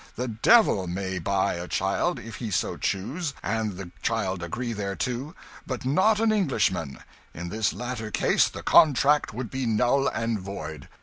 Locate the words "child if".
1.67-2.37